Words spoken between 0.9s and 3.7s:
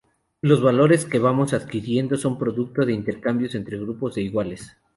que vamos adquiriendo son producto de los intercambios